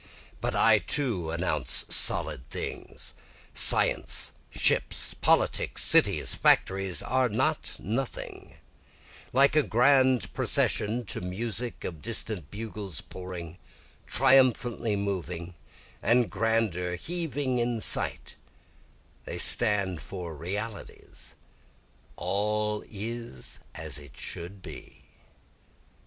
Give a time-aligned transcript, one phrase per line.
[0.41, 3.13] But I too announce solid things,
[3.53, 8.57] Science, ships, politics, cities, factories, are not nothing,
[9.31, 13.59] Like a grand procession to music of distant bugles pouring,
[14.07, 15.53] triumphantly moving,
[16.01, 18.33] and grander heaving in sight,
[19.25, 21.35] They stand for realities
[22.15, 25.03] all is as it should be.